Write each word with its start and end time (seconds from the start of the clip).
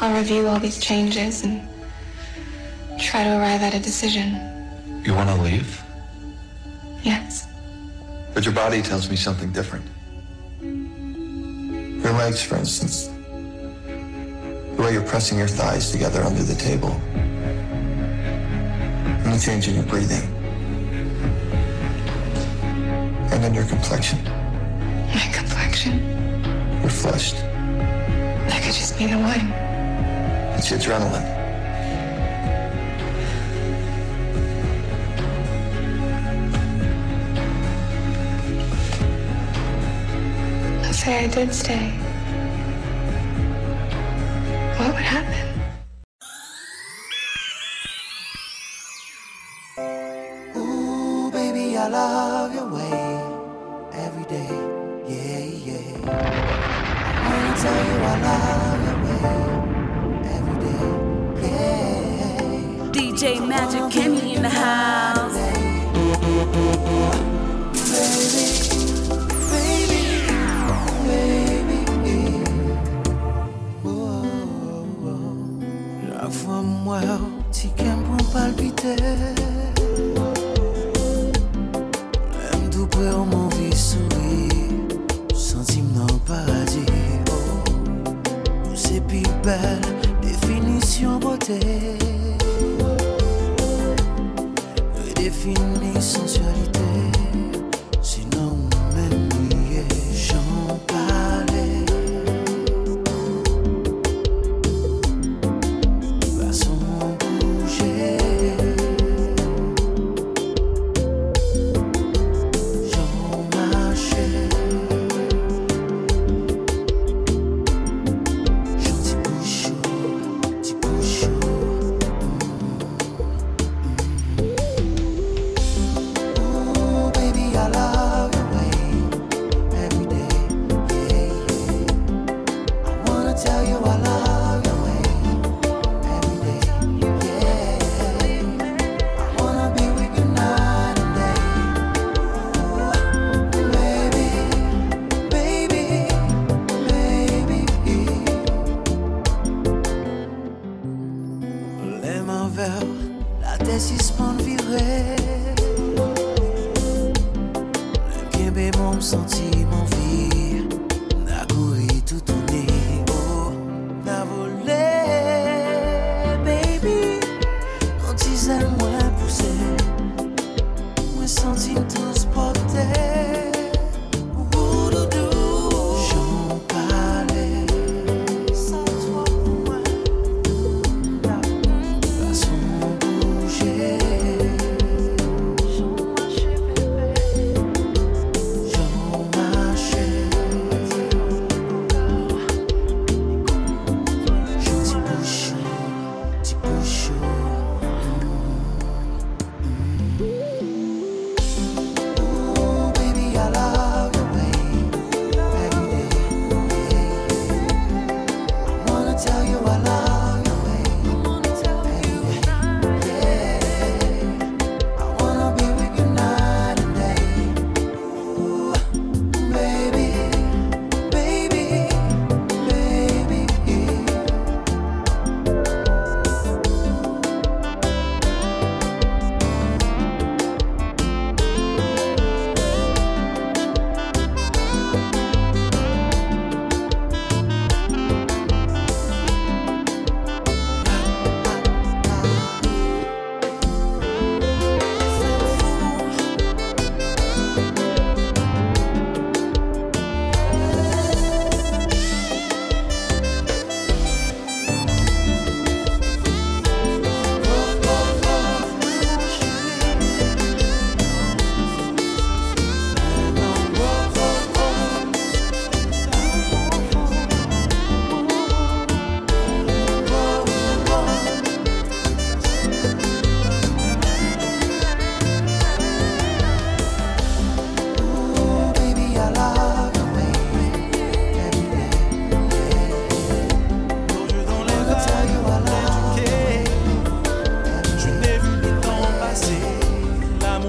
I'll 0.00 0.16
review 0.16 0.46
all 0.46 0.60
these 0.60 0.78
changes 0.78 1.42
and 1.42 1.60
try 3.00 3.24
to 3.24 3.30
arrive 3.30 3.62
at 3.62 3.74
a 3.74 3.80
decision. 3.80 5.02
You 5.04 5.12
want 5.12 5.28
to 5.28 5.34
leave? 5.42 5.82
Yes. 7.02 7.48
But 8.32 8.44
your 8.44 8.54
body 8.54 8.80
tells 8.80 9.10
me 9.10 9.16
something 9.16 9.50
different. 9.50 9.84
Your 10.62 12.12
legs, 12.12 12.40
for 12.40 12.56
instance. 12.56 13.08
The 14.76 14.82
way 14.82 14.92
you're 14.92 15.02
pressing 15.02 15.36
your 15.36 15.48
thighs 15.48 15.90
together 15.90 16.22
under 16.22 16.44
the 16.44 16.54
table. 16.54 16.92
And 19.24 19.34
the 19.34 19.40
change 19.44 19.66
in 19.66 19.74
your 19.74 19.84
breathing. 19.84 20.22
And 23.32 23.44
in 23.44 23.52
your 23.52 23.66
complexion. 23.66 24.22
My 25.12 25.28
complexion. 25.34 25.98
You're 26.82 26.90
flushed. 26.90 27.34
That 27.34 28.62
could 28.62 28.74
just 28.74 28.96
be 28.96 29.06
the 29.06 29.18
wine. 29.18 29.67
It's 30.58 30.70
adrenaline. 30.72 31.22
Let's 40.82 40.98
say 40.98 41.24
I 41.24 41.28
did 41.28 41.54
stay. 41.54 41.90
What 44.78 44.94
would 44.94 45.04
happen? 45.04 45.47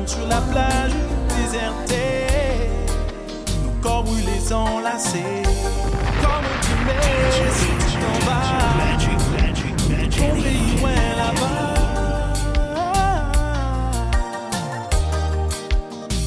sur 0.07 0.25
la 0.27 0.41
plage 0.51 0.91
désertée, 1.37 2.27
nos 3.63 3.71
corps 3.81 4.03
brûlés 4.03 4.53
enlacés. 4.53 5.43
Comme 6.21 6.47
tu 6.61 6.73
Jésus, 7.37 7.75
tu 7.91 7.97
t'en 7.97 8.19
vas, 8.25 8.41
ton 10.17 10.31
pays 10.41 10.71
loin 10.79 10.99
là-bas. 11.17 11.73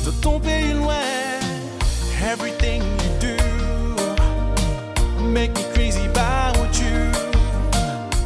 De 0.04 0.10
ton 0.20 0.40
pays 0.40 0.72
loin, 0.74 1.08
everything 2.22 2.82
you 2.82 3.10
do 3.20 3.36
make 5.22 5.52
me 5.56 5.64
crazy 5.74 6.06
about 6.06 6.74
you. 6.78 7.10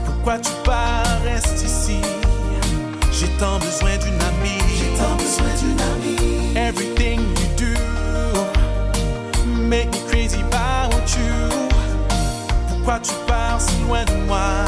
Pourquoi 0.04 0.38
tu 0.38 0.50
pars, 0.64 1.20
reste 1.24 1.62
ici? 1.62 2.00
J'ai 3.12 3.28
tant 3.38 3.58
besoin 3.58 3.96
d'une 3.98 4.20
amie. 4.20 4.35
make 9.68 9.90
me 9.90 10.00
crazy 10.08 10.40
about 10.42 10.92
you. 11.16 11.68
Pourquoi 12.68 13.00
tu 13.00 13.12
pars 13.26 13.60
si 13.60 13.82
loin 13.84 14.04
de 14.04 14.12
moi? 14.26 14.65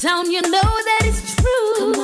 Down 0.00 0.30
you 0.30 0.40
know 0.40 0.48
that 0.50 1.00
it's 1.04 1.36
true. 1.36 1.99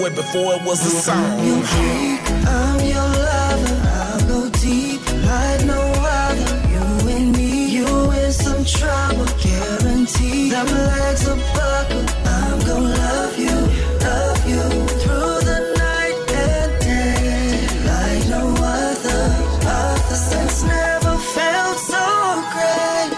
Of 0.00 0.14
my 0.14 0.14
life 0.14 0.14
where 0.14 0.14
before 0.14 0.54
it 0.54 0.62
was 0.64 0.80
a 0.86 0.90
song. 0.90 1.40
I'm 2.46 2.80
your 2.80 2.96
lover. 2.96 3.76
I'll 3.84 4.20
go 4.28 4.48
deep 4.60 5.00
like 5.24 5.64
no 5.64 5.80
other. 5.80 6.56
You 6.68 7.08
and 7.16 7.36
me, 7.36 7.66
you 7.68 8.10
in 8.12 8.32
some 8.32 8.64
trouble, 8.64 9.26
guarantee. 9.42 10.50
Them 10.50 10.66
legs 10.66 11.28
are 11.28 11.36
buckle. 11.54 12.04
I'm 12.26 12.58
gonna 12.60 12.88
love 12.88 13.38
you, 13.38 13.56
love 14.00 14.48
you 14.48 14.62
through 15.00 15.40
the 15.50 15.60
night 15.76 16.16
and 16.32 16.72
day 16.80 17.66
like 17.84 18.28
no 18.28 18.54
other. 18.58 19.22
Other 19.66 20.16
sex 20.16 20.62
never 20.64 21.16
felt 21.18 21.78
so 21.78 22.04
great. 22.52 23.12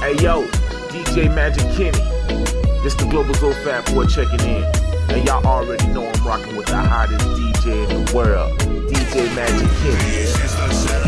Hey 0.00 0.16
yo, 0.22 0.46
DJ 0.90 1.34
Magic 1.34 1.66
Kenny. 1.76 2.23
This 2.84 2.94
the 2.96 3.06
Global 3.06 3.32
Go 3.36 3.50
Fat 3.64 3.90
Boy 3.94 4.04
checking 4.04 4.40
in. 4.40 4.62
And 5.08 5.26
y'all 5.26 5.42
already 5.46 5.86
know 5.86 6.06
I'm 6.06 6.26
rocking 6.26 6.54
with 6.54 6.66
the 6.66 6.76
hottest 6.76 7.24
DJ 7.28 7.88
in 7.88 8.04
the 8.04 8.14
world, 8.14 8.58
DJ 8.58 9.34
Magic 9.34 9.70
Kenny. 9.80 11.03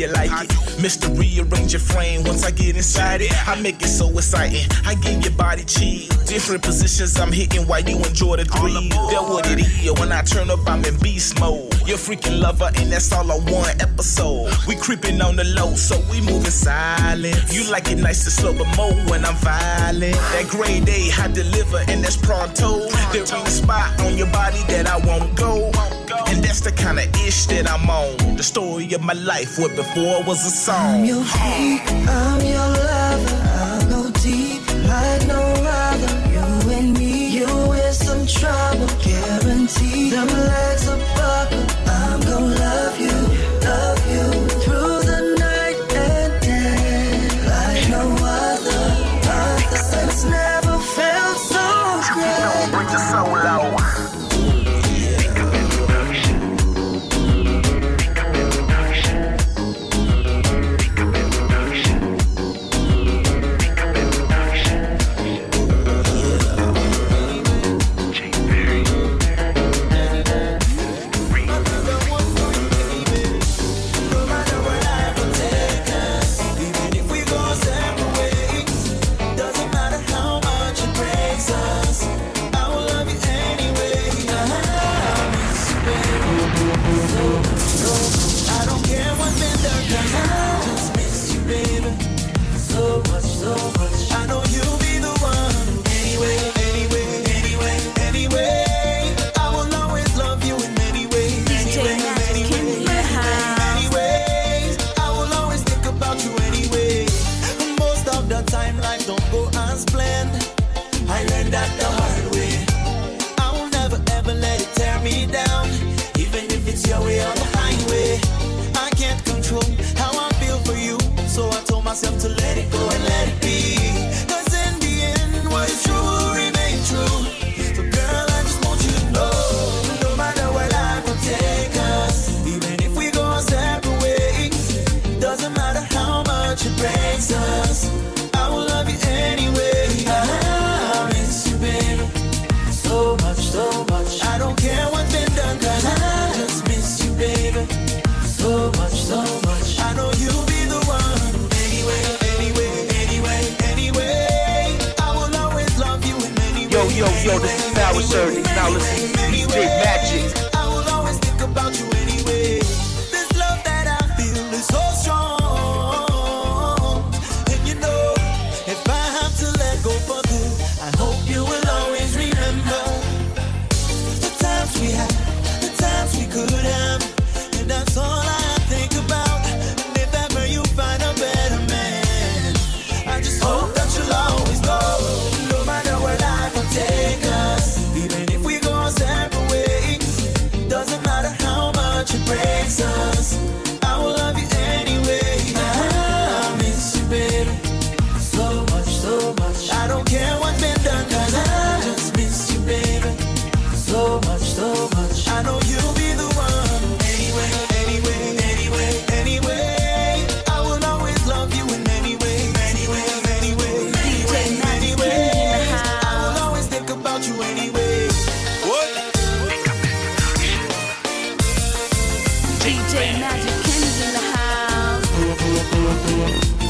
You 0.00 0.08
like 0.08 0.30
it. 0.30 0.48
Mr. 0.80 1.06
Rearrange 1.18 1.72
your 1.74 1.80
frame 1.80 2.24
once 2.24 2.44
I 2.44 2.50
get 2.50 2.74
inside 2.74 3.20
it. 3.20 3.32
I 3.46 3.60
make 3.60 3.82
it 3.82 3.88
so 3.88 4.08
exciting. 4.08 4.64
I 4.86 4.94
give 4.94 5.22
your 5.22 5.34
body 5.34 5.62
cheese. 5.64 6.08
Different 6.24 6.62
positions 6.62 7.18
I'm 7.20 7.30
hitting 7.30 7.66
while 7.66 7.82
you 7.82 7.96
enjoy 7.98 8.36
the 8.36 8.46
three. 8.46 8.88
That 8.88 9.22
what 9.28 9.50
it 9.50 9.60
is. 9.60 9.92
When 10.00 10.10
I 10.10 10.22
turn 10.22 10.48
up, 10.50 10.60
I'm 10.66 10.82
in 10.84 10.96
beast 11.00 11.38
mode. 11.38 11.74
You're 11.86 11.98
freaking 11.98 12.40
lover, 12.40 12.70
and 12.76 12.90
that's 12.90 13.12
all 13.12 13.30
I 13.30 13.36
want. 13.36 13.82
episode. 13.82 14.50
We 14.66 14.74
creeping 14.76 15.20
on 15.20 15.36
the 15.36 15.44
low, 15.44 15.74
so 15.74 16.00
we 16.10 16.20
moving 16.20 16.50
silent. 16.50 17.52
You 17.52 17.70
like 17.70 17.90
it 17.90 17.98
nice 17.98 18.24
and 18.24 18.32
slow, 18.32 18.54
but 18.56 18.74
more 18.76 18.94
when 19.10 19.24
I'm 19.24 19.36
violent. 19.36 20.14
That 20.32 20.46
grade 20.48 20.88
A, 20.88 21.10
I 21.20 21.28
deliver, 21.28 21.78
and 21.88 22.02
that's 22.02 22.16
pronto. 22.16 22.88
There 23.12 23.20
ain't 23.20 23.48
a 23.48 23.50
spot 23.50 24.00
on 24.00 24.16
your 24.16 24.30
body 24.32 24.62
that 24.68 24.86
I 24.86 24.96
won't 25.06 25.36
go. 25.36 25.70
And 26.30 26.44
that's 26.44 26.60
the 26.60 26.70
kind 26.70 26.98
of 26.98 27.06
ish 27.26 27.46
that 27.46 27.68
I'm 27.68 27.90
on. 27.90 28.36
The 28.36 28.42
story 28.42 28.92
of 28.94 29.02
my 29.02 29.14
life, 29.14 29.58
where 29.58 29.74
before 29.74 30.22
was 30.24 30.46
a 30.46 30.50
song. 30.50 31.00
I'm 31.00 31.04
your 31.04 31.24
freak, 31.24 31.82
I'm 32.08 32.40
your 32.44 32.58
lover. 32.58 32.99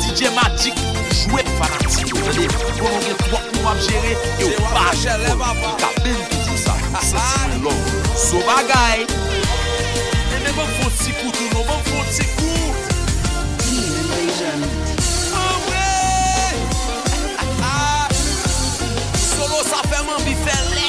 DJ 0.01 0.31
Magic, 0.35 0.75
jouet 1.13 1.45
fanatik 1.59 2.09
yo 2.09 2.17
Jade, 2.33 2.57
konon 2.79 3.01
gen 3.05 3.17
3 3.19 3.41
pou 3.53 3.69
ap 3.69 3.79
jere 3.85 4.13
E 4.39 4.45
ou 4.49 4.71
pa 4.73 4.87
jere 4.97 5.35
Ka 5.83 5.91
ben 6.01 6.17
toujou 6.31 6.57
sa, 6.57 6.75
sa 6.97 7.21
se 7.29 7.61
lò 7.61 7.75
So 8.17 8.41
bagay 8.49 9.05
E 9.05 10.41
ne 10.41 10.51
bon 10.57 10.69
fon 10.79 10.91
si 10.97 11.13
kou, 11.21 11.29
tou 11.29 11.49
nou 11.53 11.65
bon 11.69 11.81
fon 11.91 12.05
si 12.09 12.25
kou 12.39 12.61
Team 13.67 13.93
Invasion 14.01 14.61
Amwe 15.45 15.89
Solo 19.29 19.61
sa 19.69 19.85
fèman 19.93 20.25
bi 20.25 20.39
fè 20.41 20.57
lè 20.73 20.80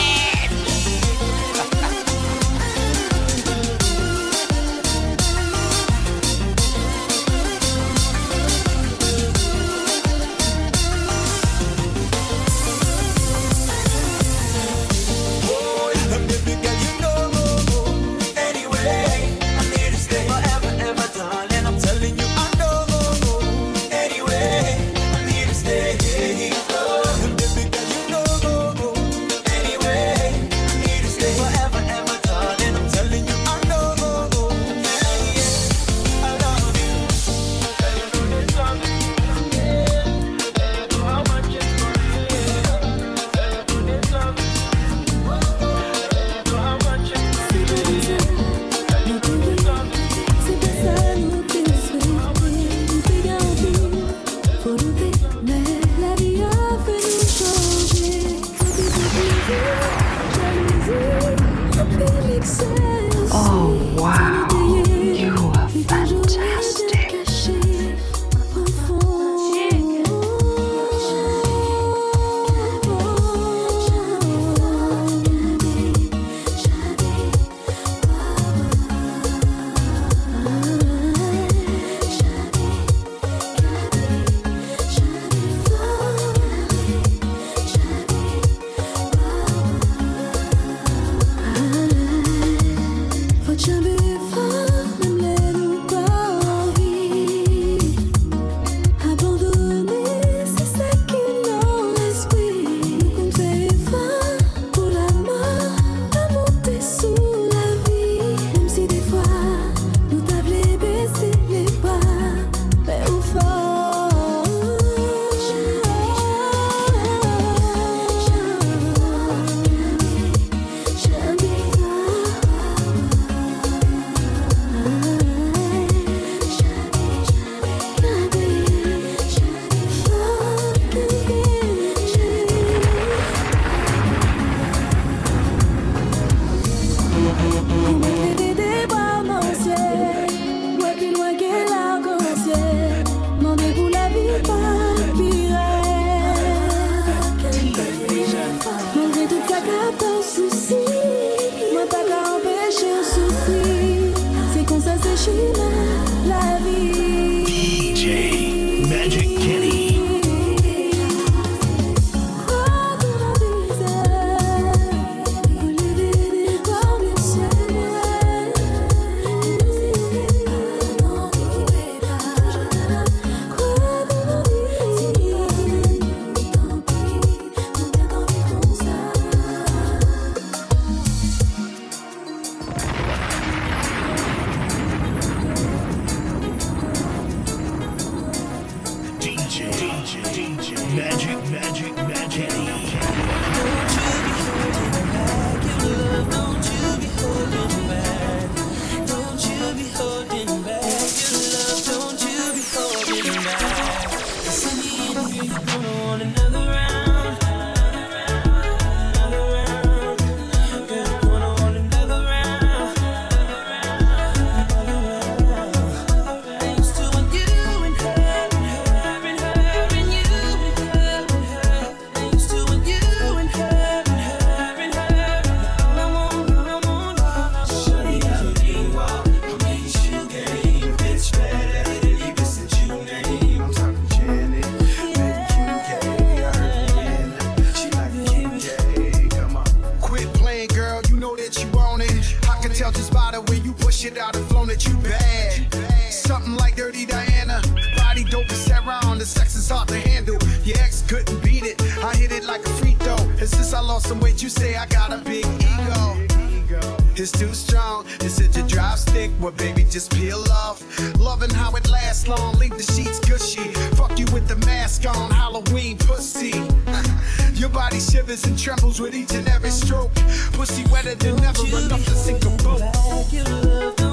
body 267.71 267.99
shivers 267.99 268.43
and 268.45 268.57
trembles 268.57 268.99
with 268.99 269.15
each 269.15 269.33
and 269.33 269.47
every 269.47 269.69
stroke. 269.69 270.13
Pussy 270.53 270.83
wetter 270.91 271.15
than 271.15 271.39
ever, 271.43 271.65
enough 271.77 272.05
to 272.05 272.11
sink 272.11 272.43
a 272.45 272.49
boat. 272.63 274.10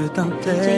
je 0.00 0.08
t'intègre. 0.08 0.69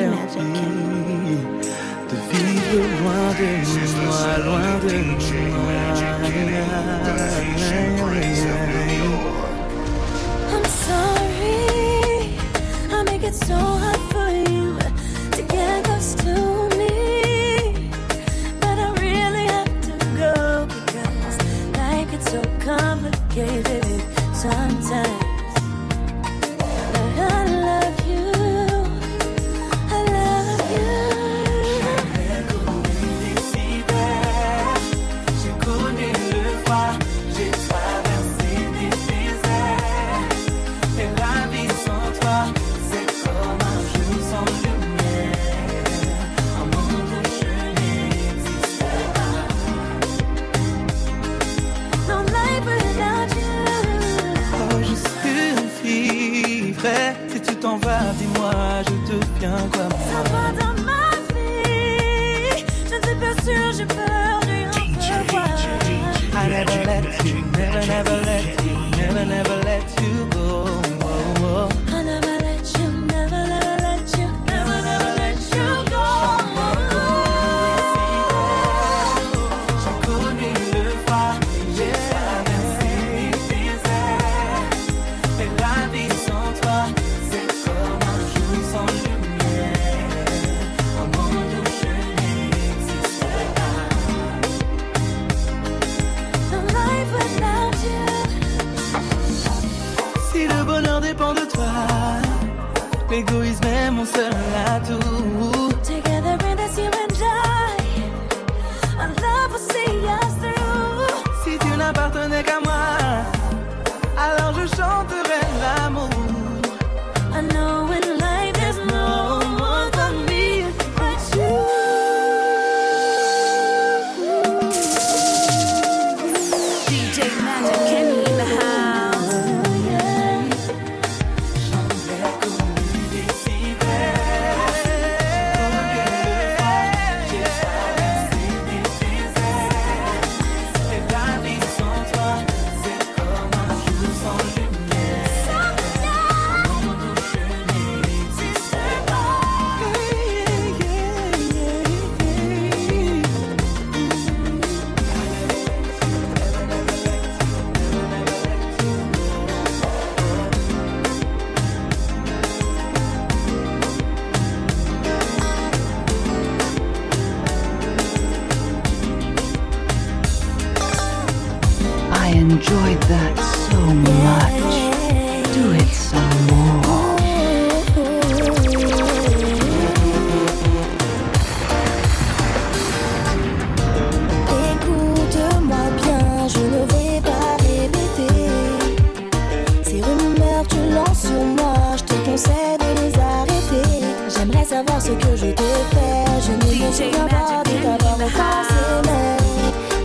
Shake 196.92 197.12
ta 197.12 197.24
body 197.24 197.80
d'abord 197.80 198.18
me 198.18 198.26
fasciner 198.28 199.36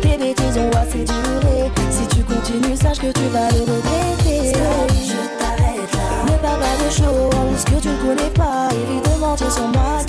Bébé 0.01 0.33
dis-moi 0.37 0.83
c'est 0.89 1.03
duré 1.03 1.69
Si 1.89 2.07
tu 2.07 2.23
continues 2.23 2.77
sache 2.77 2.99
que 2.99 3.11
tu 3.11 3.27
vas 3.33 3.49
le 3.51 3.59
regretter. 3.59 4.53
Je 4.53 5.21
t'arrête 5.37 5.93
là. 5.93 6.31
Ne 6.31 6.37
parle 6.37 6.59
pas 6.61 6.77
de 6.85 6.89
choses 6.89 7.65
que 7.65 7.81
tu 7.81 7.89
ne 7.89 7.97
connais 7.97 8.29
pas. 8.29 8.69
Évidemment 8.71 9.35
tu 9.35 9.43
es 9.43 9.49
sur 9.49 9.67
moi 9.67 9.99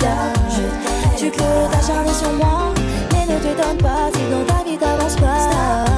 je 0.49 1.17
Tu 1.17 1.29
peux 1.29 1.43
t'acharner 1.69 2.13
sur 2.13 2.31
moi 2.31 2.73
Mais 3.11 3.25
ne 3.25 3.39
te 3.39 3.61
donne 3.61 3.77
pas. 3.77 4.09
Si 4.13 4.21
dans 4.31 4.45
ta 4.45 4.63
vie 4.63 4.77
t'avances 4.77 5.17
pas. 5.17 5.49
Stop. 5.51 5.88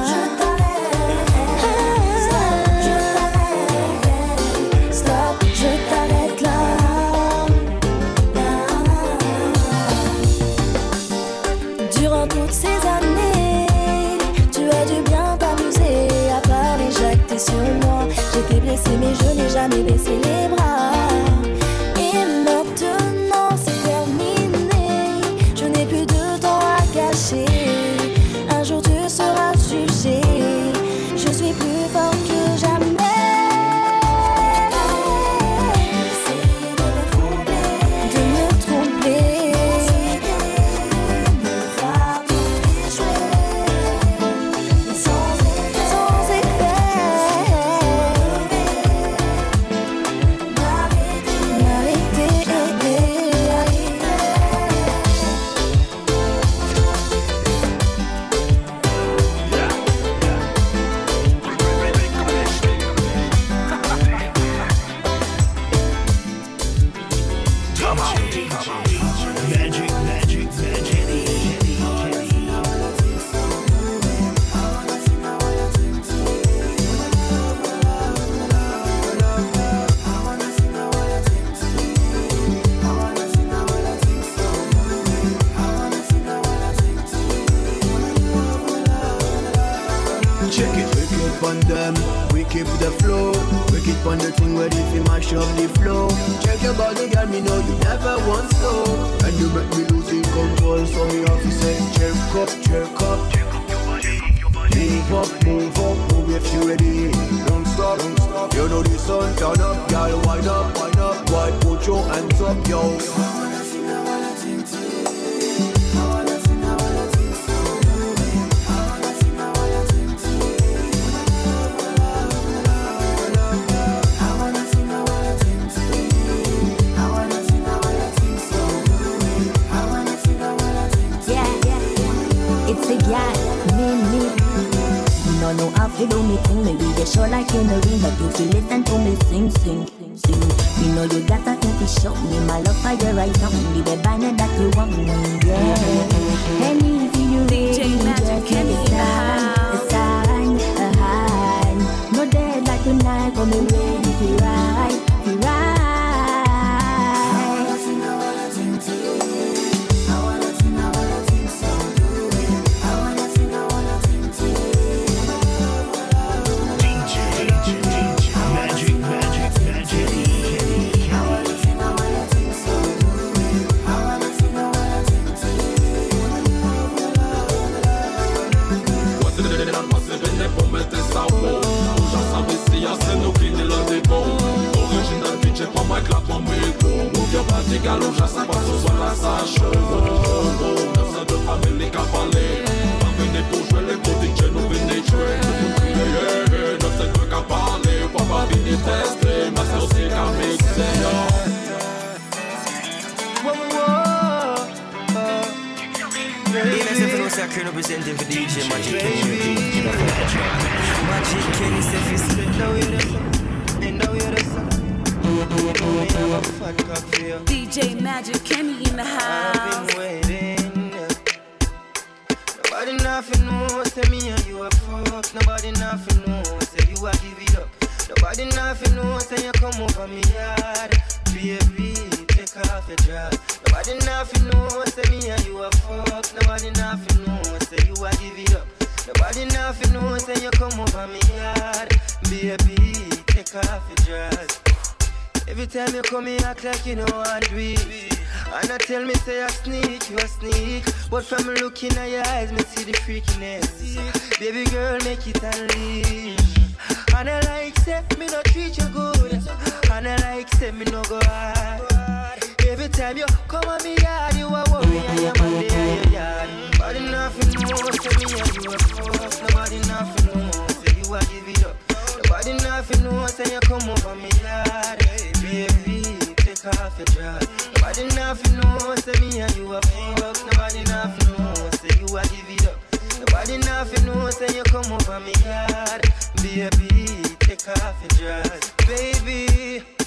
time 263.12 263.18
you 263.18 263.26
come 263.48 263.68
on 263.68 263.82
me 263.84 263.96
yard, 263.96 264.34
you 264.36 264.46
a 264.46 264.64
worry 264.70 264.98
and 264.98 265.20
your 265.20 265.34
man 265.38 265.68
there 265.68 266.04
your 266.04 266.12
yard. 266.12 266.48
Nobody 266.72 267.00
nothing 267.00 267.62
more, 267.62 267.90
tell 267.92 268.16
me 268.18 268.40
and 268.40 268.54
you 268.56 268.72
a 268.72 268.78
force. 268.78 269.40
Nobody 269.42 269.78
nothing 269.88 270.26
more, 270.32 270.68
say 270.68 270.92
you 270.96 271.14
a 271.14 271.20
give 271.20 271.48
it 271.48 271.64
up. 271.64 271.76
Nobody 272.24 272.52
nothing 272.64 273.04
more, 273.04 273.28
say 273.28 273.52
you 273.52 273.60
come 273.60 273.88
over 273.88 274.14
me 274.16 274.30
yard, 274.42 274.98
baby. 275.42 276.02
Take 276.36 276.64
off 276.66 276.98
your 276.98 277.06
dress. 277.06 277.46
Nobody 277.76 278.06
nothing 278.14 278.56
more, 278.60 278.96
say 278.96 279.20
me 279.20 279.40
and 279.40 279.56
you 279.56 279.72
a 279.74 279.80
fuck. 279.82 280.36
Nobody 280.46 280.82
nothing 280.84 281.32
more, 281.36 281.72
say 281.72 281.92
you 282.00 282.06
a 282.16 282.22
give 282.22 282.48
it 282.48 282.66
up. 282.66 282.78
Nobody 283.18 283.58
nothing 283.58 284.04
know 284.06 284.30
say 284.30 284.54
you 284.54 284.62
come 284.64 284.92
over 284.92 285.20
me 285.20 285.32
yard 285.44 286.02
Baby, 286.42 287.06
take 287.40 287.68
off 287.68 287.96
your 288.02 288.42
dress 288.42 288.72
Baby 288.86 290.01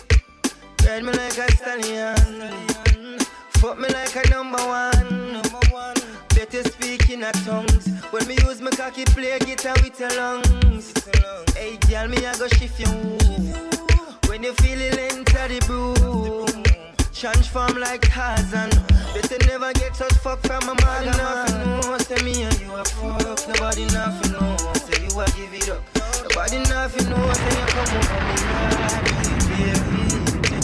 ride 0.86 1.04
me 1.04 1.12
like 1.14 1.38
a 1.38 1.52
stallion. 1.56 2.16
Fuck 3.60 3.80
me 3.80 3.88
like 3.90 4.16
a 4.16 4.30
number 4.30 4.58
one. 4.58 5.96
Better 6.30 6.64
speak 6.64 7.10
in 7.10 7.24
a 7.24 7.32
tongues. 7.32 7.88
When 8.12 8.28
me 8.28 8.36
use 8.46 8.62
my 8.62 8.72
cocky 8.72 9.06
play 9.06 9.40
guitar 9.40 9.76
with 9.82 10.00
your 10.00 10.14
lungs. 10.16 10.94
Hey, 11.56 11.78
girl, 11.90 12.08
me 12.08 12.18
I 12.26 12.38
go 12.38 12.48
shift 12.48 12.80
you. 12.80 12.88
When 14.30 14.44
you 14.44 14.54
feel 14.54 14.82
it 14.82 14.98
enter 14.98 15.48
the 15.48 15.60
broom. 15.66 16.64
Transform 17.14 17.78
like 17.78 18.02
Tarzan. 18.02 18.70
Better 19.14 19.38
never 19.48 19.72
get 19.74 19.96
such 19.96 20.14
fuck 20.16 20.40
from 20.42 20.64
a 20.64 20.76
man. 20.82 21.06
Nobody 21.06 21.88
know, 21.88 21.98
say 21.98 22.22
me 22.24 22.44
and 22.44 22.60
you 22.60 22.76
a 22.76 22.84
fuck. 22.84 23.48
Nobody 23.48 23.86
nothing 23.86 24.32
know, 24.34 24.58
say 24.76 25.02
you 25.02 25.20
a 25.20 25.26
give 25.32 25.54
it 25.54 25.70
up. 25.70 25.82
Nobody 26.24 26.60
nothing 26.70 27.10
know, 27.10 27.34
say 27.34 27.60
you 27.60 27.66
come 27.72 27.88
over 27.96 28.20
me. 28.28 28.36
Baby, 29.56 30.05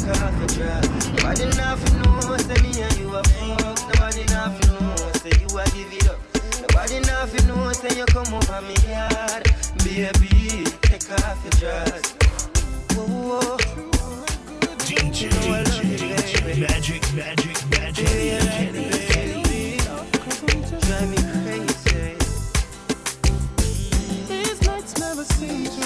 off 0.09 0.37
your 0.39 0.47
dress. 0.47 0.85
Nobody 1.09 1.45
nothing 1.57 2.01
know, 2.01 2.37
say 2.37 2.61
me 2.61 2.81
and 2.81 2.97
you 2.97 3.15
a 3.15 3.23
fuck. 3.23 3.77
Nobody 3.93 4.23
nothing 4.25 4.73
know, 4.73 4.95
say 5.21 5.31
you 5.39 5.47
a 5.57 5.63
give 5.71 5.93
it 5.93 6.09
up. 6.09 6.19
Nobody 6.61 6.99
nothing 7.01 7.47
know, 7.47 7.71
say 7.73 7.97
you 7.97 8.05
come 8.05 8.33
over 8.33 8.61
me 8.61 8.75
yard. 8.89 9.43
Baby, 9.83 10.65
take 10.81 11.11
off 11.11 11.39
your 11.43 11.51
dress. 11.59 12.13
Whoa, 12.95 13.05
whoa. 13.05 13.57
DJ, 14.85 15.29
DJ, 15.29 16.59
Magic, 16.59 17.03
Magic, 17.13 17.57
Magic, 17.69 18.05
Kenny. 18.05 19.77
Drive 20.81 21.09
me 21.09 21.17
crazy. 21.43 22.15
These 24.27 24.61
nights 24.65 24.97
never 24.97 25.23
seem 25.23 25.80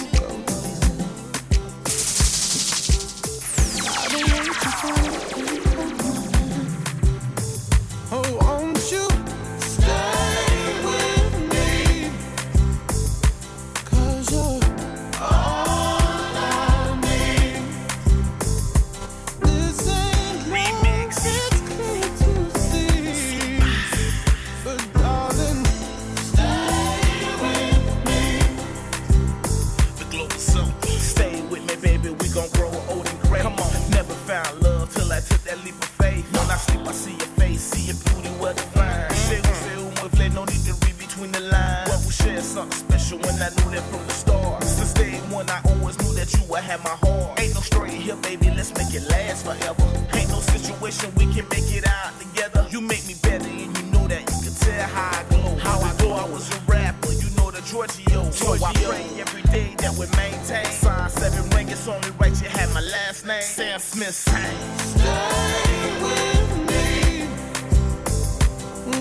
that 35.45 35.63
leap 35.63 35.75
of 35.75 35.89
faith. 36.01 36.25
When 36.33 36.49
I 36.49 36.57
sleep, 36.57 36.87
I 36.87 36.91
see 36.91 37.11
your 37.11 37.31
face, 37.37 37.61
see 37.61 37.93
your 37.93 37.97
beauty 38.05 38.29
well 38.41 38.53
defined. 38.53 39.13
Say 39.13 39.37
we 39.37 39.53
say 39.53 39.75
we 40.01 40.09
play, 40.09 40.29
no 40.29 40.43
need 40.45 40.63
to 40.65 40.73
read 40.85 40.97
between 40.97 41.31
the 41.31 41.39
lines. 41.39 41.89
But 41.89 42.01
we 42.05 42.11
shared 42.11 42.43
something 42.43 42.73
special 42.73 43.19
when 43.19 43.35
I 43.37 43.49
knew 43.53 43.69
that 43.77 43.85
from 43.93 44.05
the 44.05 44.13
start. 44.13 44.63
Since 44.63 44.93
day 44.93 45.17
one, 45.29 45.49
I 45.49 45.61
always 45.69 45.97
knew 46.01 46.13
that 46.17 46.33
you 46.33 46.41
would 46.49 46.63
have 46.63 46.83
my 46.83 46.97
heart. 46.97 47.39
Ain't 47.39 47.53
no 47.53 47.61
story 47.61 47.91
here, 47.91 48.17
baby, 48.17 48.49
let's 48.51 48.73
make 48.73 48.93
it 48.93 49.07
last 49.07 49.45
forever. 49.45 49.85
Ain't 50.17 50.29
no 50.29 50.39
situation 50.41 51.13
we 51.15 51.25
can 51.29 51.45
make 51.49 51.69
it 51.69 51.85
out 51.87 52.11
together. 52.19 52.67
You 52.69 52.81
make 52.81 53.05
me 53.07 53.15
better, 53.21 53.45
and 53.45 53.69
you 53.77 53.83
know 53.93 54.07
that. 54.07 54.25
You 54.25 54.49
can 54.49 54.55
tell 54.57 54.87
how 54.89 55.13
I 55.13 55.23
glow. 55.29 55.55
How 55.61 55.79
I 55.79 55.93
go, 56.01 56.11
I 56.13 56.25
was 56.29 56.49
a 56.49 56.59
rapper, 56.65 57.13
you 57.13 57.29
know 57.37 57.51
the 57.51 57.61
Giorgio. 57.61 58.31
So 58.31 58.57
I 58.65 58.73
pray 58.73 59.05
every 59.21 59.43
day 59.53 59.75
that 59.77 59.93
we 59.93 60.09
maintain. 60.17 60.65
Sign 60.73 61.09
seven 61.09 61.49
ring, 61.51 61.69
it's 61.69 61.87
only 61.87 62.09
right 62.17 62.33
you 62.41 62.49
my 62.75 62.81
last 62.81 63.25
name. 63.25 63.41
Sam 63.41 63.79
Smith 63.79 64.13
sang. 64.13 64.57
Stay 64.91 66.01
with 66.03 66.51
me. 66.69 66.87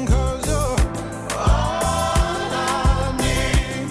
'Cause 0.06 0.46
you're 0.46 0.78
all 1.36 2.52
I 2.54 3.16
need. 3.22 3.88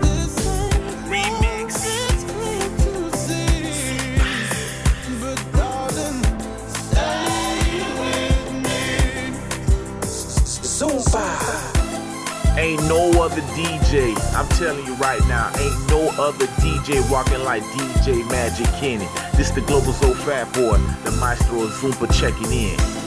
This 0.00 0.34
ain't 0.56 0.76
remix. 1.12 1.68
It's 1.84 2.24
clear 2.32 2.68
to 2.82 2.94
see. 3.24 3.60
But 5.20 5.38
darling, 5.52 6.20
stay 6.80 7.84
with 8.00 8.48
me. 8.64 8.82
Zumba. 10.76 11.28
Ain't 12.56 12.82
no 12.88 13.05
other 13.26 13.42
DJ, 13.58 14.14
I'm 14.36 14.46
telling 14.50 14.86
you 14.86 14.94
right 14.94 15.20
now, 15.26 15.50
ain't 15.58 15.90
no 15.90 16.10
other 16.16 16.46
DJ 16.62 17.02
walking 17.10 17.42
like 17.42 17.64
DJ 17.64 18.24
Magic 18.30 18.66
Kenny. 18.78 19.08
This 19.36 19.50
the 19.50 19.62
Global 19.62 19.92
Soul 19.92 20.14
Fat 20.14 20.52
Boy, 20.54 20.78
the 21.02 21.10
Maestro 21.18 21.66
Zumba 21.66 22.06
checking 22.20 22.52
in. 22.52 23.05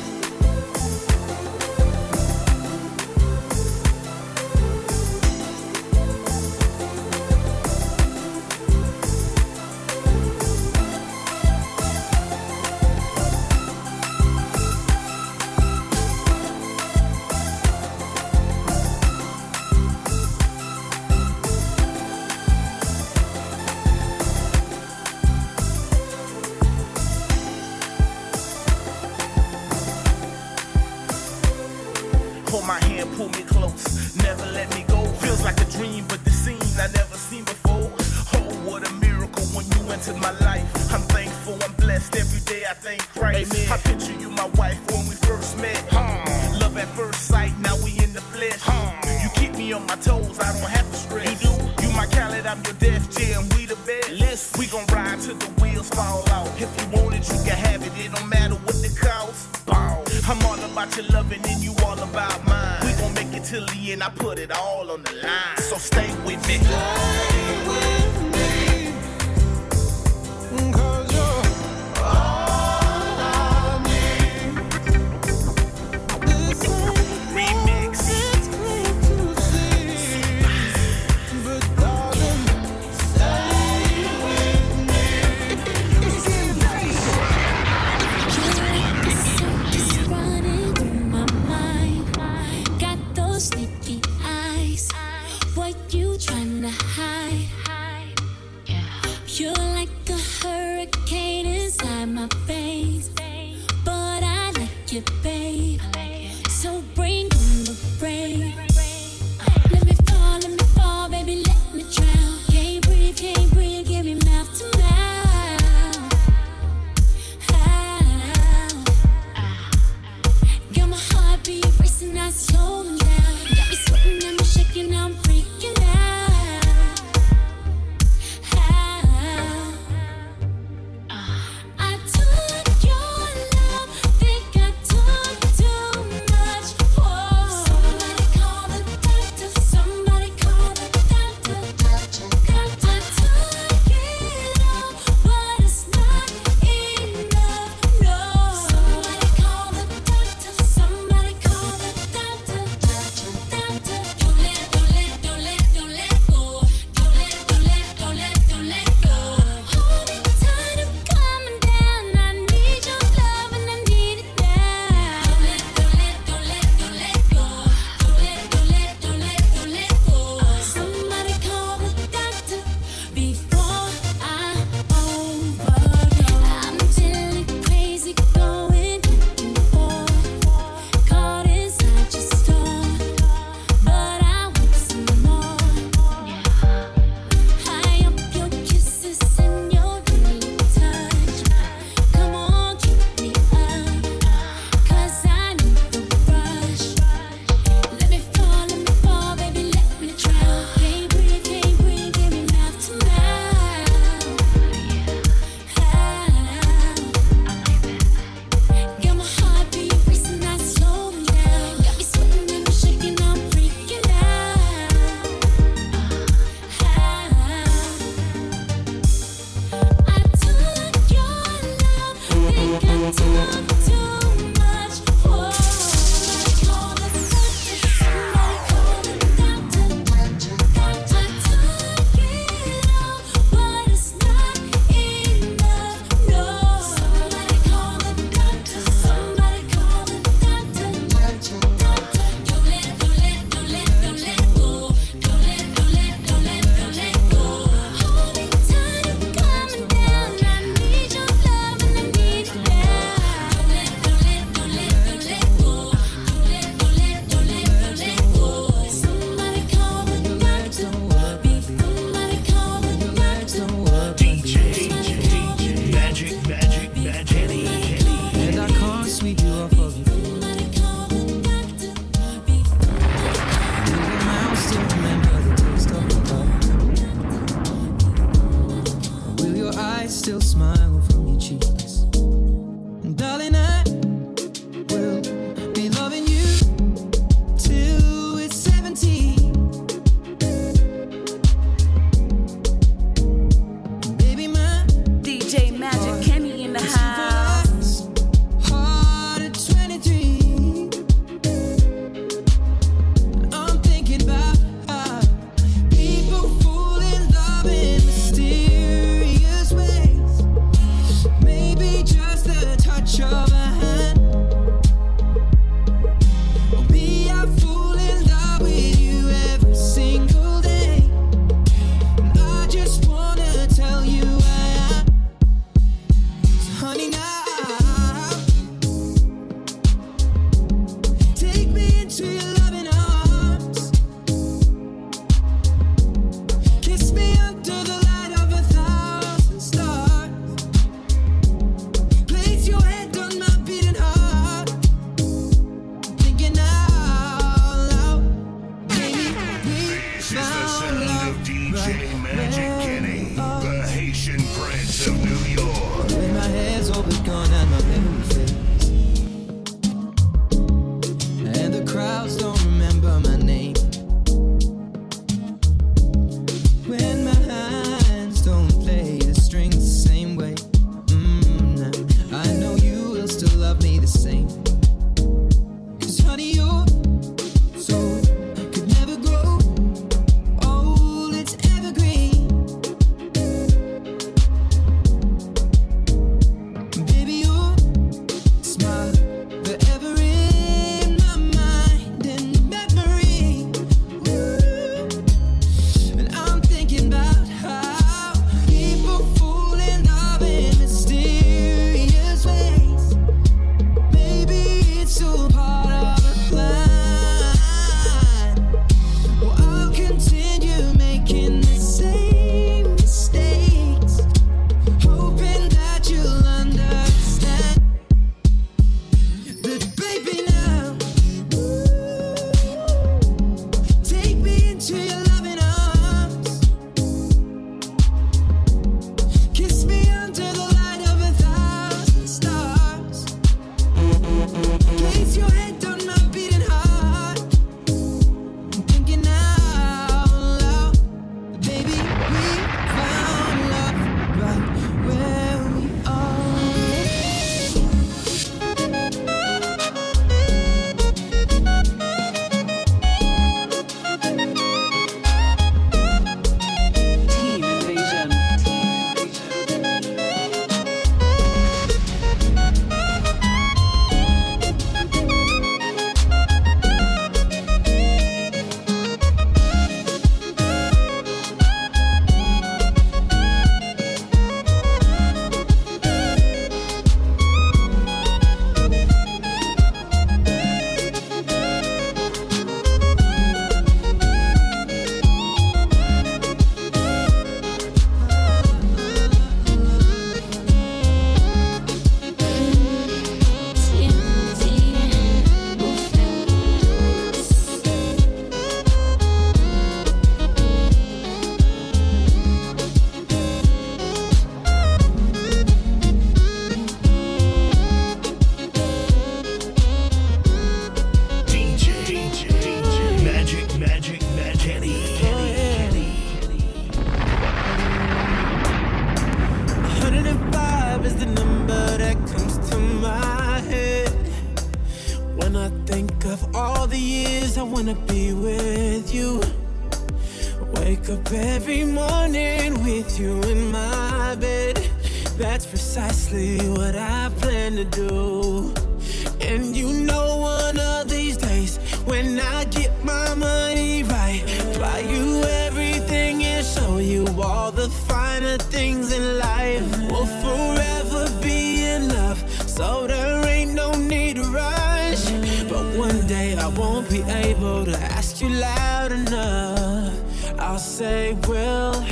things 548.58 549.12
in 549.14 549.38
life 549.38 549.84
will 550.10 550.26
forever 550.26 551.30
be 551.41 551.86
enough. 551.86 552.39
So 552.68 553.08
there 553.08 553.45
ain't 553.45 553.74
no 553.74 553.91
need 553.93 554.38
to 554.38 554.43
rush. 554.43 555.30
But 555.70 555.86
one 555.97 556.26
day 556.28 556.56
I 556.56 556.68
won't 556.68 557.10
be 557.10 557.22
able 557.22 557.86
to 557.86 557.97
ask 558.18 558.41
you 558.41 558.50
loud 558.50 559.12
enough. 559.12 560.14
I'll 560.60 560.80
say, 560.80 561.34
Will 561.47 562.04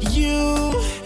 you? 0.00 0.97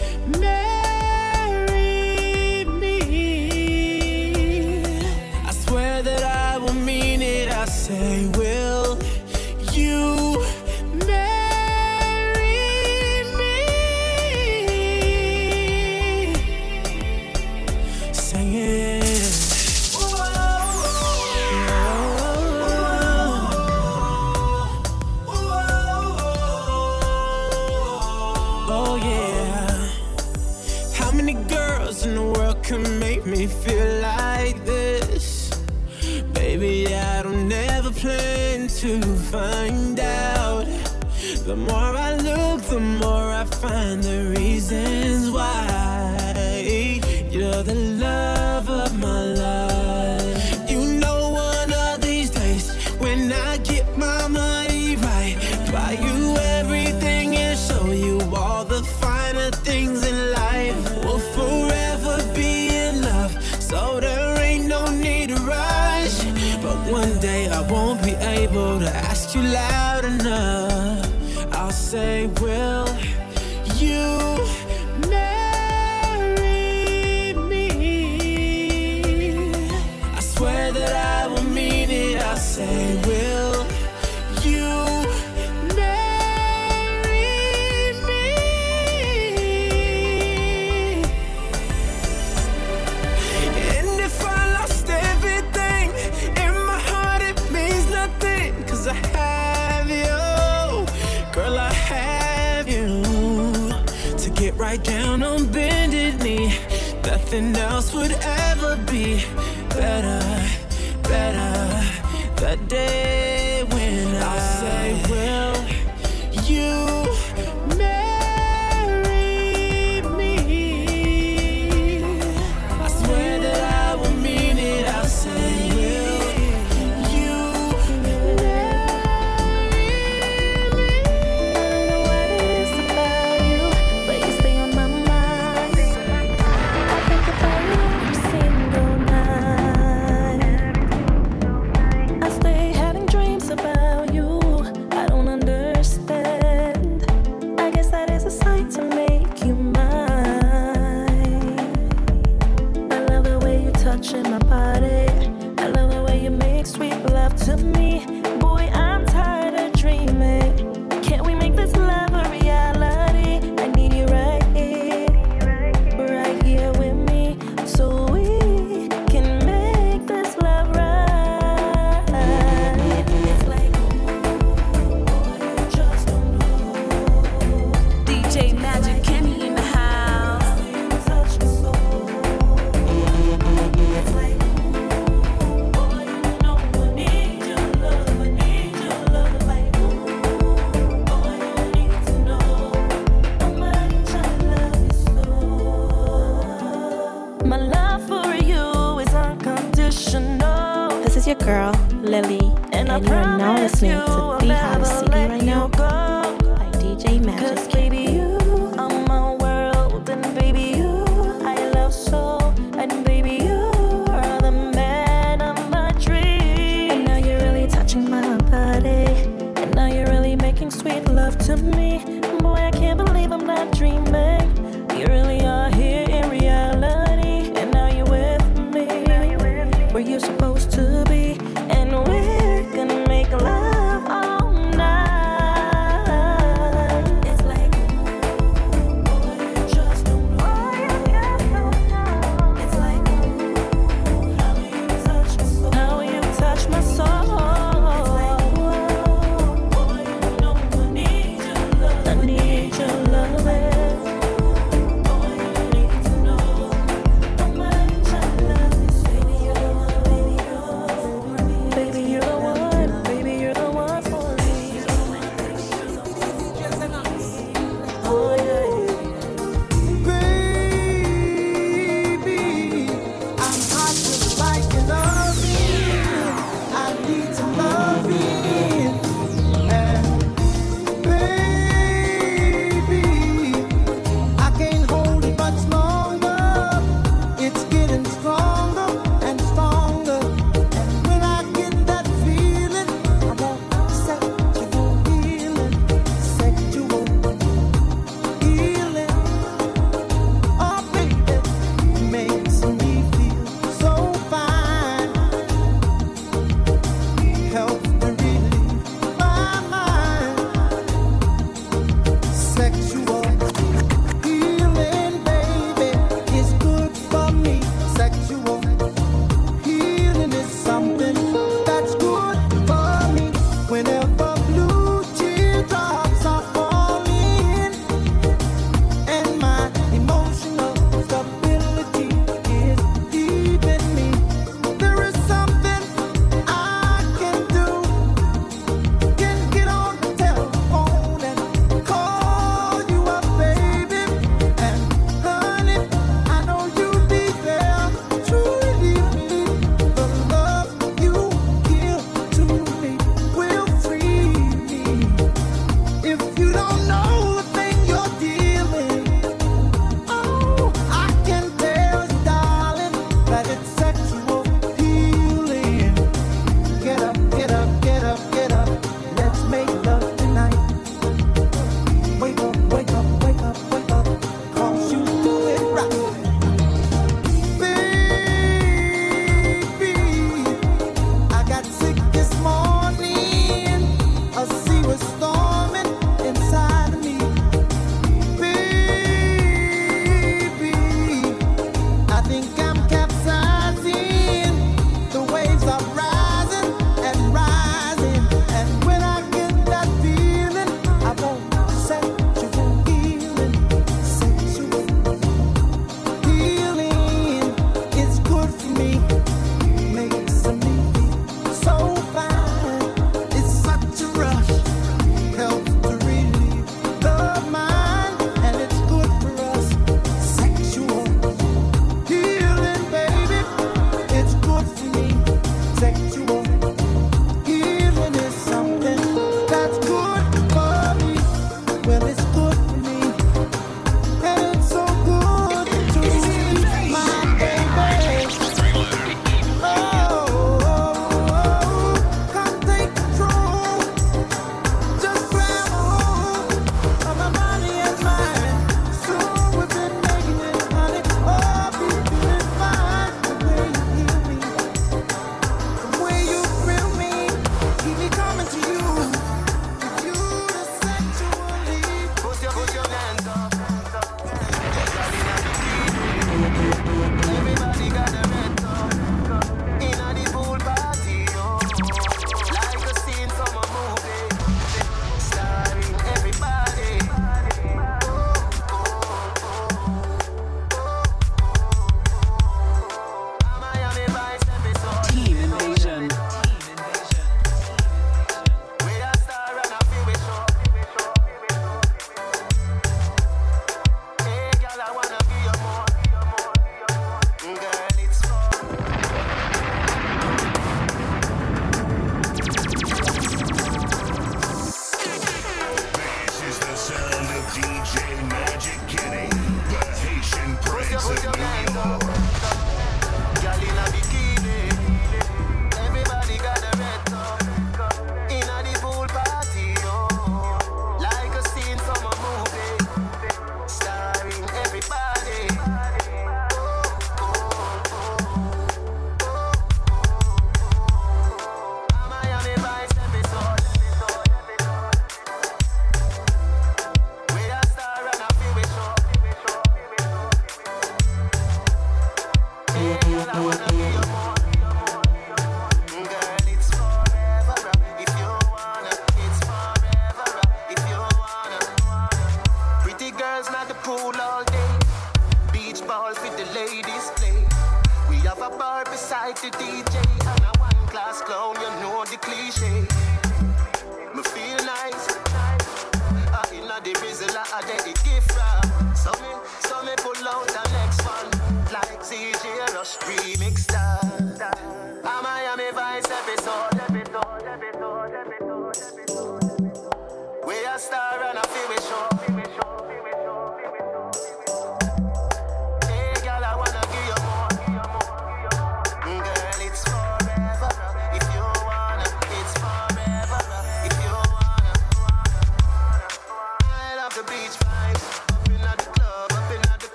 Nothing 107.33 107.55
else 107.55 107.93
would 107.95 108.11
ever 108.11 108.42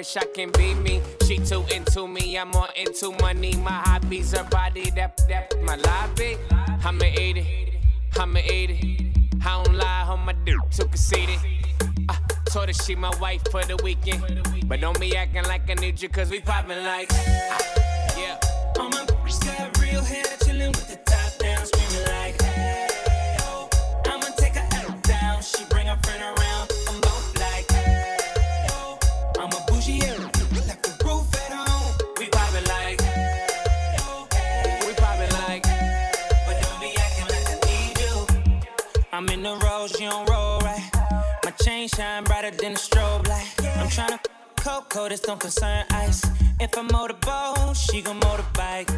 wish 0.00 0.16
I 0.16 0.24
can 0.34 0.50
be 0.52 0.72
me. 0.72 1.02
She 1.26 1.36
too 1.36 1.62
into 1.74 2.08
me, 2.08 2.38
I'm 2.38 2.48
more 2.48 2.68
into 2.74 3.12
money. 3.20 3.54
My 3.56 3.82
hobbies 3.84 4.32
her 4.32 4.44
body, 4.44 4.88
that 4.96 5.20
that 5.28 5.52
my 5.62 5.76
lobby. 5.76 6.38
I'ma 6.86 7.04
eat 7.04 7.36
it, 7.36 7.74
I'ma 8.18 8.40
eat 8.40 8.70
it. 8.70 9.44
I 9.44 9.62
don't 9.62 9.76
lie 9.76 10.06
on 10.08 10.20
my 10.20 10.32
dick, 10.32 10.56
too 10.70 10.86
conceited. 10.86 11.38
I 12.08 12.16
told 12.46 12.68
her 12.68 12.72
she 12.72 12.94
my 12.94 13.12
wife 13.20 13.42
for 13.50 13.62
the 13.62 13.76
weekend. 13.84 14.22
But 14.64 14.80
don't 14.80 14.98
be 14.98 15.14
acting 15.18 15.44
like 15.44 15.68
I 15.68 15.74
need 15.74 16.00
you, 16.00 16.08
cause 16.08 16.30
we 16.30 16.40
poppin' 16.40 16.82
like. 16.82 17.10
ah, 17.12 18.16
Yeah. 18.16 18.38
All 18.78 18.88
my 18.88 19.04
got 19.04 19.78
real 19.82 20.02
hair, 20.02 20.24
chillin' 20.44 20.68
with 20.78 20.88
the 20.88 20.98
top 21.10 21.30
down, 21.40 21.49
I'm 39.20 39.28
in 39.28 39.42
the 39.42 39.54
rose, 39.56 40.00
you 40.00 40.08
don't 40.08 40.26
roll 40.30 40.60
right. 40.60 40.90
My 41.44 41.50
chain 41.62 41.88
shine 41.88 42.24
brighter 42.24 42.52
than 42.52 42.72
a 42.72 42.76
strobe 42.76 43.28
light. 43.28 43.52
I'm 43.76 43.86
tryna 43.88 44.18
Coco, 44.56 45.10
this 45.10 45.20
don't 45.20 45.38
concern 45.38 45.84
ice. 45.90 46.24
If 46.58 46.70
I 46.78 46.80
motorboat, 46.80 47.76
she 47.76 48.00
gon' 48.00 48.18
motorbike. 48.20 48.88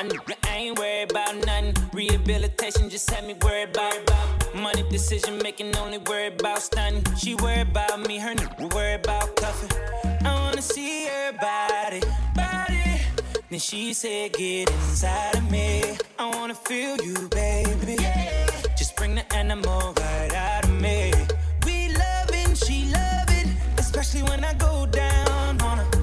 I, 0.00 0.18
I 0.44 0.56
ain't 0.56 0.78
worried 0.78 1.10
about 1.10 1.36
nothing. 1.44 1.74
Rehabilitation 1.92 2.88
just 2.88 3.10
had 3.10 3.26
me 3.26 3.34
worried 3.42 3.76
about, 3.76 3.98
about 3.98 4.54
money 4.54 4.82
decision 4.88 5.36
making. 5.42 5.76
Only 5.76 5.98
worried 5.98 6.40
about 6.40 6.62
stunning. 6.62 7.04
She 7.18 7.34
worried 7.34 7.68
about 7.68 8.00
me, 8.00 8.18
her 8.18 8.34
nigga 8.34 8.72
worried 8.72 9.04
about 9.04 9.36
cuffing. 9.36 9.78
I 10.24 10.40
wanna 10.40 10.62
see 10.62 11.04
her 11.04 11.32
body, 11.32 12.00
body. 12.34 13.02
Then 13.50 13.58
she 13.58 13.92
said, 13.92 14.32
Get 14.32 14.70
inside 14.70 15.36
of 15.36 15.50
me. 15.50 15.98
I 16.18 16.34
wanna 16.34 16.54
feel 16.54 16.96
you, 17.04 17.28
baby. 17.28 17.96
Just 17.98 18.45
the 19.16 19.34
animal 19.34 19.94
right 19.98 20.34
out 20.34 20.64
of 20.64 20.80
me. 20.80 21.10
We 21.64 21.88
loving, 21.88 22.54
she 22.54 22.84
loving, 22.92 23.56
especially 23.78 24.22
when 24.24 24.44
I 24.44 24.52
go 24.54 24.86
down 24.86 25.60
on 25.62 25.78
her. 25.78 25.95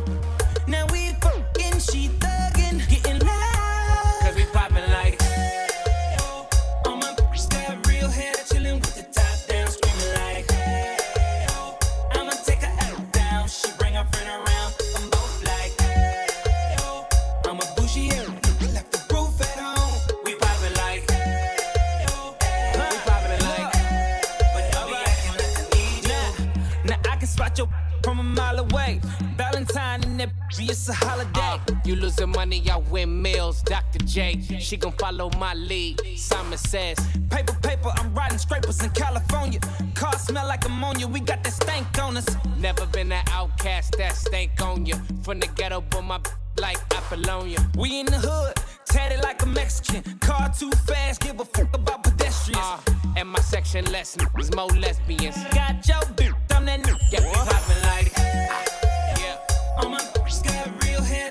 It's 30.74 30.90
a 30.90 30.94
holiday. 30.94 31.40
Uh, 31.40 31.60
you 31.86 31.96
losing 31.96 32.32
money, 32.32 32.68
I 32.70 32.78
win 32.78 33.22
meals. 33.22 33.62
Dr. 33.62 34.00
J, 34.00 34.42
she 34.60 34.76
gon' 34.76 34.92
follow 34.94 35.30
my 35.38 35.54
lead. 35.54 36.02
Simon 36.18 36.58
says, 36.58 36.98
Paper, 37.30 37.54
paper, 37.62 37.92
I'm 37.96 38.14
riding 38.16 38.40
scrapers 38.40 38.84
in 38.84 38.90
California. 38.90 39.60
Car 39.94 40.18
smell 40.18 40.48
like 40.48 40.66
ammonia, 40.66 41.08
we 41.08 41.20
got 41.20 41.44
that 41.44 41.54
stank 41.54 41.88
on 42.02 42.18
us. 42.18 42.28
Never 42.58 42.88
been 42.88 43.12
an 43.12 43.24
outcast 43.30 43.96
that 44.00 44.16
stank 44.16 44.60
on 44.62 44.86
you. 44.86 44.96
From 45.22 45.40
the 45.40 45.48
ghetto, 45.56 45.82
but 45.92 46.02
my 46.02 46.20
like 46.58 46.80
Apollonia. 46.96 47.60
We 47.78 48.00
in 48.00 48.08
the 48.08 48.18
hood, 48.18 48.56
tatted 48.86 49.22
like 49.22 49.44
a 49.44 49.46
Mexican. 49.46 50.02
Car 50.20 50.52
too 50.58 50.72
fast, 50.88 51.22
give 51.22 51.40
a 51.40 51.46
fuck 51.46 51.72
about 51.76 52.04
pedestrians. 52.04 52.60
Uh, 52.60 52.80
and 53.18 53.30
my 53.30 53.42
section 53.42 53.86
less 53.92 54.18
was 54.36 54.54
more 54.56 54.68
lesbians. 54.70 55.38
Got 55.54 55.88
your 55.88 56.02
bitch, 56.18 56.34
I'm 56.52 56.66
that. 56.66 56.98
Get 57.12 57.24
me 57.24 57.32
poppin' 57.32 57.82
like 57.84 58.12
Yeah. 58.18 59.38
All 59.78 59.90
my 59.90 60.00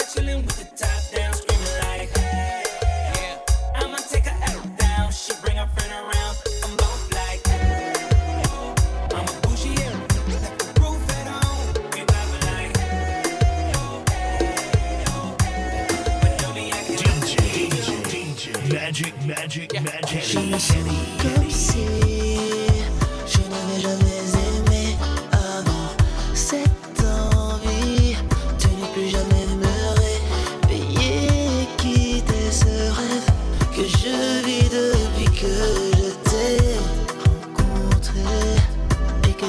screaming 0.00 0.44
like, 1.80 2.10
yeah. 2.16 3.38
I'ma 3.74 3.98
take 4.10 4.26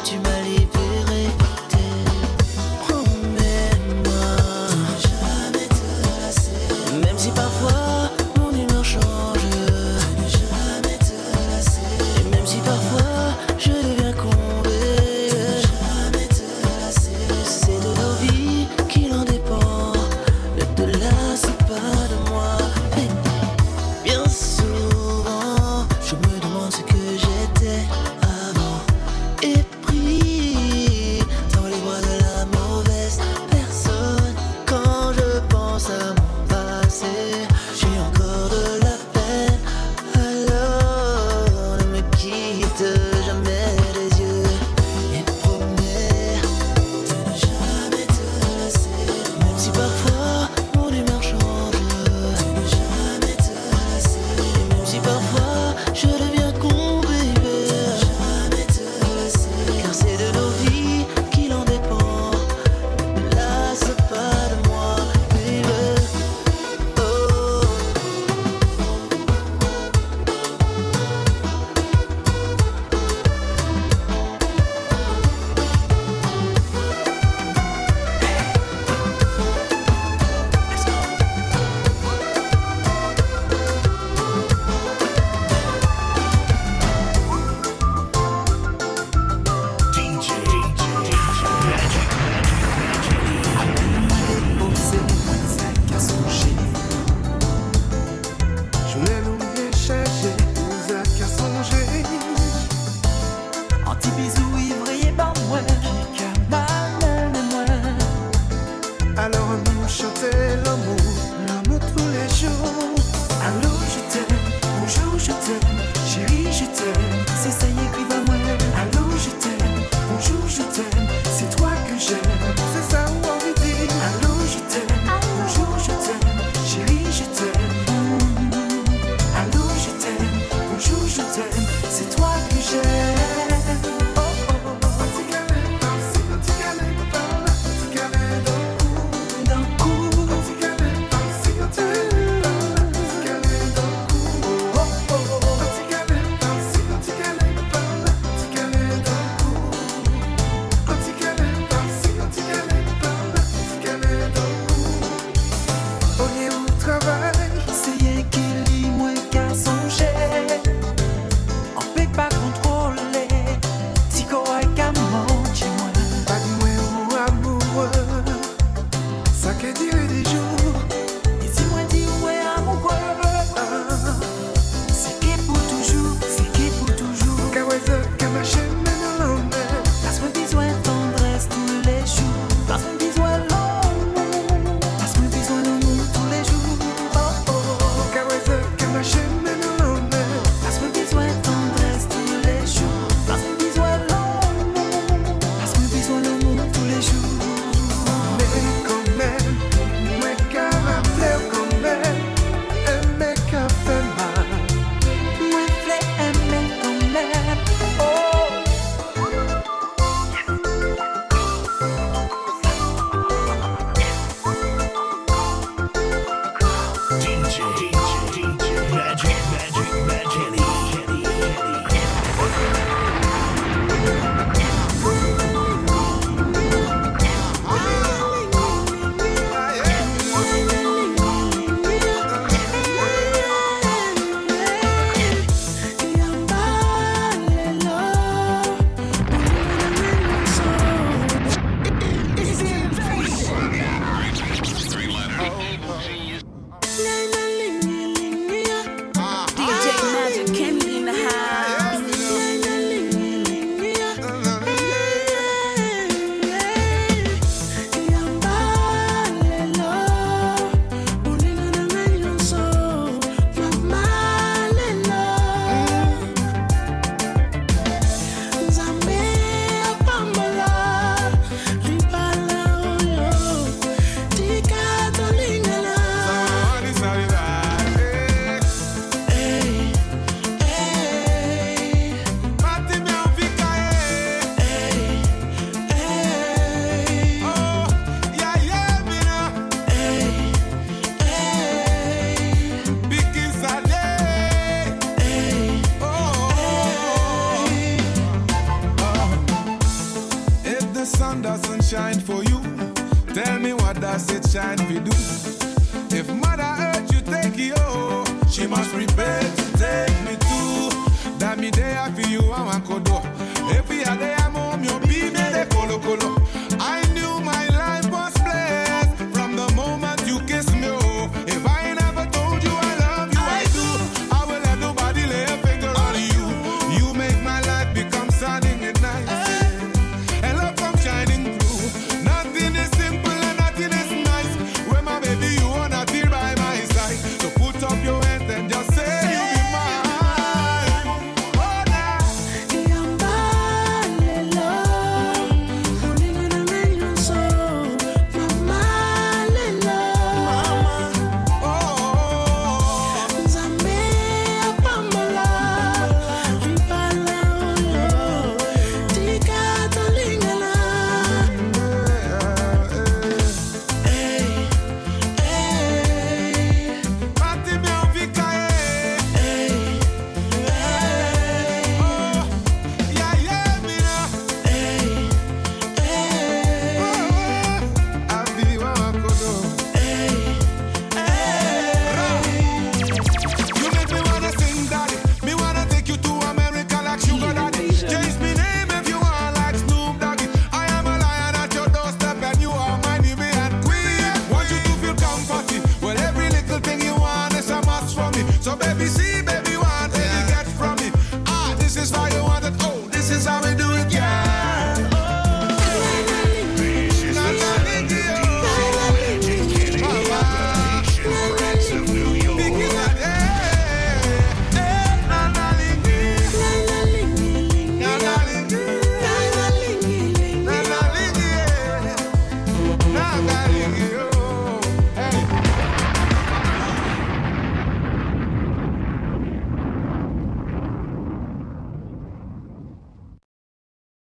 tu 0.03 0.19
m'as 0.19 0.41
libéré. 0.41 0.62